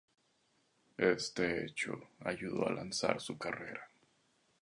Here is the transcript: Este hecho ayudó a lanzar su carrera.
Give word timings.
Este 0.97 1.63
hecho 1.63 1.93
ayudó 2.21 2.67
a 2.67 2.71
lanzar 2.73 3.21
su 3.21 3.37
carrera. 3.37 3.87